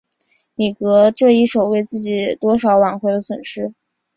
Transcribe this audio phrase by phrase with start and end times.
[0.55, 3.75] 米格这一手为自己多少挽回了损失。